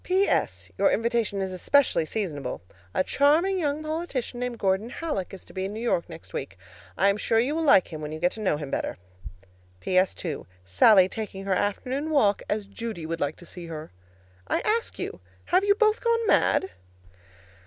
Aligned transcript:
P.S. 0.03 0.71
Your 0.79 0.89
invitation 0.89 1.43
is 1.43 1.53
especially 1.53 2.05
seasonable. 2.05 2.63
A 2.91 3.03
charming 3.03 3.59
young 3.59 3.83
politician 3.83 4.39
named 4.39 4.57
Gordon 4.57 4.89
Hallock 4.89 5.31
is 5.31 5.45
to 5.45 5.53
be 5.53 5.65
in 5.65 5.73
New 5.75 5.79
York 5.79 6.09
next 6.09 6.33
week. 6.33 6.57
I 6.97 7.07
am 7.09 7.17
sure 7.17 7.37
you 7.37 7.53
will 7.53 7.61
like 7.61 7.89
him 7.89 8.01
when 8.01 8.11
you 8.11 8.19
know 8.37 8.57
him 8.57 8.71
better. 8.71 8.97
P.S. 9.79 10.15
2. 10.15 10.47
Sallie 10.65 11.07
taking 11.07 11.45
her 11.45 11.53
afternoon 11.53 12.09
walk 12.09 12.41
as 12.49 12.65
Judy 12.65 13.05
would 13.05 13.19
like 13.21 13.35
to 13.35 13.45
see 13.45 13.67
her: 13.67 13.91
I 14.47 14.61
ask 14.61 14.97
you 14.97 15.07
again, 15.07 15.19
have 15.45 15.63
you 15.65 15.75
both 15.75 16.01
gone 16.03 16.25
mad? 16.25 16.71